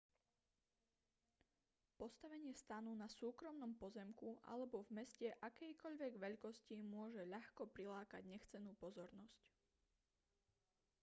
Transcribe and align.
postavenie 2.01 2.53
stanu 2.61 2.91
na 3.01 3.05
súkromnom 3.19 3.73
pozemku 3.83 4.29
alebo 4.53 4.77
v 4.85 4.89
meste 4.97 5.27
akejkoľvek 5.49 6.13
veľkosti 6.25 6.77
môže 6.93 7.21
ľahko 7.33 7.63
prilákať 7.75 8.23
nechcenú 8.33 8.71
pozornosť 8.83 9.41